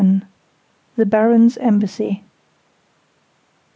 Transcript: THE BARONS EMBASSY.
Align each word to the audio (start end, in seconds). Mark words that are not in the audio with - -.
THE 0.95 1.05
BARONS 1.05 1.57
EMBASSY. 1.57 2.23